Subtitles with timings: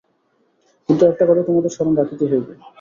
[0.89, 2.53] কিন্তু একটি কথা তোমাদের স্মরণ রাখিতেই হইবে।